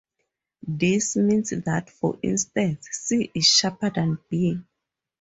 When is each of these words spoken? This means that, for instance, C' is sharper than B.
This 0.67 1.15
means 1.15 1.51
that, 1.51 1.91
for 1.91 2.17
instance, 2.23 2.89
C' 2.91 3.29
is 3.35 3.45
sharper 3.45 3.91
than 3.91 4.17
B. 4.31 4.59